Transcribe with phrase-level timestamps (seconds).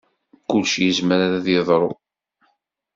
[0.49, 1.91] Kullec yezmer ad yeḍru.